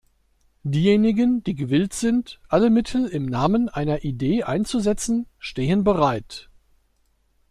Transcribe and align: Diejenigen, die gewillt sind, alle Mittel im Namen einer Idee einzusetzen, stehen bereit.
Diejenigen, 0.63 1.43
die 1.43 1.53
gewillt 1.53 1.93
sind, 1.93 2.39
alle 2.49 2.71
Mittel 2.71 3.05
im 3.05 3.27
Namen 3.27 3.69
einer 3.69 4.03
Idee 4.03 4.41
einzusetzen, 4.41 5.27
stehen 5.37 5.83
bereit. 5.83 6.49